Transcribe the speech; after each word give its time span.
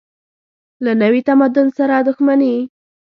له 0.83 0.91
نوي 1.01 1.21
تمدن 1.27 1.67
سره 1.77 1.95
دښمني. 2.07 2.55